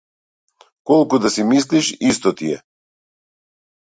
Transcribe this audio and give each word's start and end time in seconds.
Колку 0.87 1.15
да 1.25 1.29
мислиш 1.51 1.87
исто 2.07 2.29
ти 2.37 2.47
е. 2.53 2.57